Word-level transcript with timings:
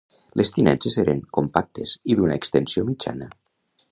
Les 0.39 0.51
tinences 0.53 0.97
eren 1.03 1.19
compactes 1.39 1.93
i 2.13 2.17
d’una 2.21 2.39
extensió 2.41 2.87
mitjana. 2.91 3.31